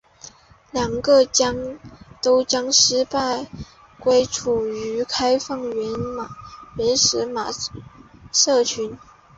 [0.71, 1.23] 两个
[2.23, 3.45] 都将失败
[3.99, 5.59] 归咎于开放
[6.75, 7.49] 原始码
[8.31, 8.97] 社群。